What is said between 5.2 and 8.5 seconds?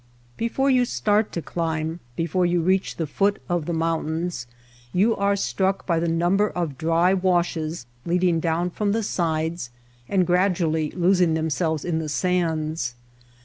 struck by the number of dry washes leading